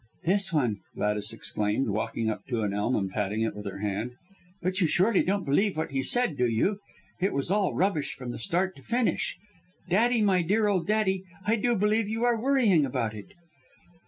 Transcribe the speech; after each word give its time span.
"This 0.25 0.51
one," 0.51 0.79
Gladys 0.95 1.31
exclaimed, 1.31 1.89
walking 1.89 2.27
up 2.27 2.43
to 2.47 2.63
an 2.63 2.73
elm, 2.73 2.95
and 2.95 3.11
patting 3.11 3.41
it 3.41 3.55
with 3.55 3.67
her 3.67 3.81
hand, 3.81 4.13
"but 4.59 4.81
you 4.81 4.87
surely 4.87 5.21
don't 5.21 5.45
believe 5.45 5.77
what 5.77 5.91
he 5.91 6.01
said, 6.01 6.35
do 6.37 6.47
you? 6.47 6.79
It 7.19 7.33
was 7.33 7.51
all 7.51 7.75
rubbish 7.75 8.15
from 8.15 8.35
start 8.39 8.75
to 8.77 8.81
finish. 8.81 9.37
Daddy, 9.89 10.23
my 10.23 10.41
dear 10.41 10.67
old 10.67 10.87
Daddy, 10.87 11.23
I 11.45 11.55
do 11.55 11.75
believe 11.75 12.09
you 12.09 12.23
are 12.23 12.41
worrying 12.41 12.83
about 12.83 13.13
it." 13.13 13.35